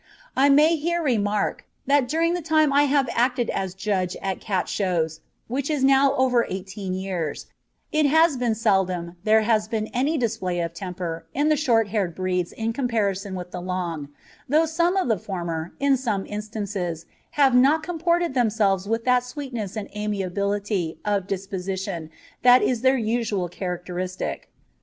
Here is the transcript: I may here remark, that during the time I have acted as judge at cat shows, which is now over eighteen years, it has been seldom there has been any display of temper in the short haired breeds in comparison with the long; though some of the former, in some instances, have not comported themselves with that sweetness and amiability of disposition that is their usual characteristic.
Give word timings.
I 0.35 0.49
may 0.49 0.77
here 0.77 0.99
remark, 1.03 1.67
that 1.85 2.07
during 2.07 2.33
the 2.33 2.41
time 2.41 2.73
I 2.73 2.85
have 2.85 3.07
acted 3.13 3.51
as 3.51 3.75
judge 3.75 4.15
at 4.19 4.41
cat 4.41 4.67
shows, 4.67 5.19
which 5.47 5.69
is 5.69 5.83
now 5.83 6.15
over 6.15 6.43
eighteen 6.49 6.95
years, 6.95 7.45
it 7.91 8.07
has 8.07 8.35
been 8.35 8.55
seldom 8.55 9.17
there 9.25 9.41
has 9.43 9.67
been 9.67 9.85
any 9.93 10.17
display 10.17 10.59
of 10.59 10.73
temper 10.73 11.27
in 11.35 11.49
the 11.49 11.55
short 11.55 11.89
haired 11.89 12.15
breeds 12.15 12.51
in 12.51 12.73
comparison 12.73 13.35
with 13.35 13.51
the 13.51 13.61
long; 13.61 14.09
though 14.49 14.65
some 14.65 14.97
of 14.97 15.07
the 15.07 15.19
former, 15.19 15.73
in 15.79 15.95
some 15.97 16.25
instances, 16.25 17.05
have 17.37 17.53
not 17.53 17.83
comported 17.83 18.33
themselves 18.33 18.87
with 18.87 19.05
that 19.05 19.23
sweetness 19.23 19.75
and 19.77 19.87
amiability 19.95 20.97
of 21.05 21.27
disposition 21.27 22.09
that 22.41 22.63
is 22.63 22.81
their 22.81 22.97
usual 22.97 23.47
characteristic. 23.47 24.49